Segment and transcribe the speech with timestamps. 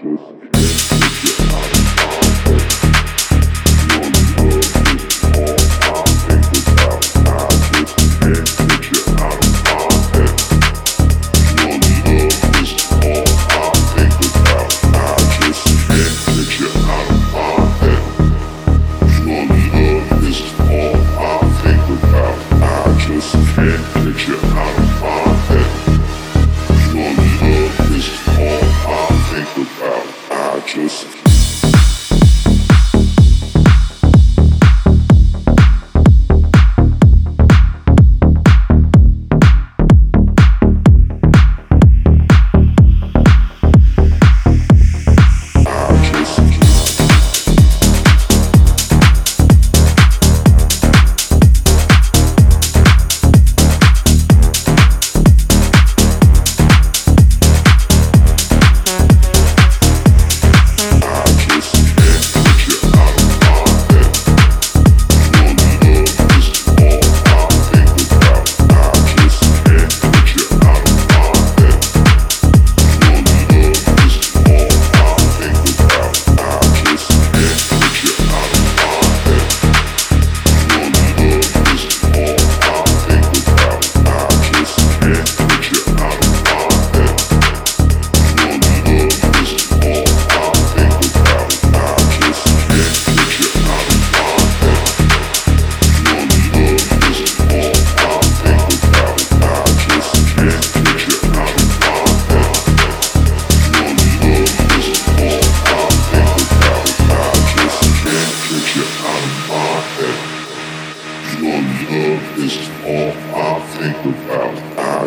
[0.00, 1.91] conscious.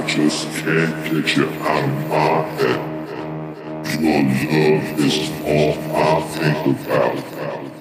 [0.08, 2.80] Just can't get you out of my head.
[4.00, 7.75] Your love is all I think about.